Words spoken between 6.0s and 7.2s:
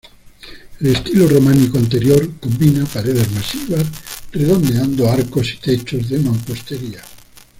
de mampostería.